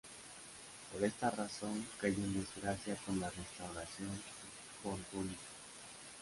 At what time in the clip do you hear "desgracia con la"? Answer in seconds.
2.41-3.29